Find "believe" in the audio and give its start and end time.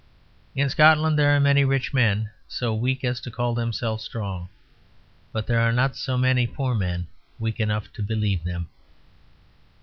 8.01-8.43